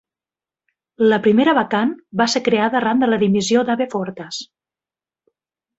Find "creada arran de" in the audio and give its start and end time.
2.49-3.11